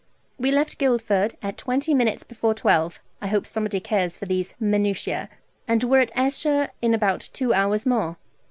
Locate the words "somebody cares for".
3.45-4.25